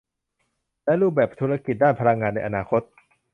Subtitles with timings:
[0.83, 2.81] และรูปแบบธุรกิจด้านพลังงานในอนาคต